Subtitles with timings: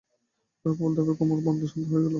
[0.65, 2.07] অনেকক্ষণ বলতে বলতে কুমুর মন শান্ত হয়ে এল।